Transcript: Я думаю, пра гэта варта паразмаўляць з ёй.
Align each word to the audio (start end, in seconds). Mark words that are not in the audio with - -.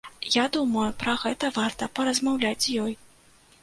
Я 0.35 0.45
думаю, 0.55 0.85
пра 1.03 1.15
гэта 1.25 1.53
варта 1.61 1.91
паразмаўляць 2.01 2.59
з 2.69 2.79
ёй. 2.87 2.93